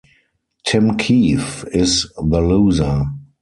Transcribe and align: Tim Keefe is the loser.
Tim 0.63 0.97
Keefe 0.97 1.63
is 1.71 2.11
the 2.17 2.41
loser. 2.41 3.03